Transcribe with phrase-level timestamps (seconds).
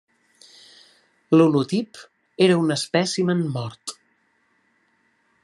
[1.37, 2.01] L'holotip
[2.47, 3.95] era un espècimen mort.